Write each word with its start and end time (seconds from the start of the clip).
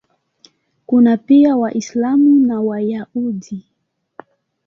Kuna 0.85 1.17
pia 1.17 1.57
Waislamu 1.57 2.45
na 2.47 2.61
Wayahudi. 2.61 3.65